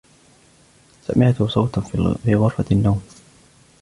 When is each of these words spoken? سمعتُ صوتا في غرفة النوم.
سمعتُ 1.01 1.43
صوتا 1.43 1.81
في 2.23 2.35
غرفة 2.35 2.65
النوم. 2.71 3.01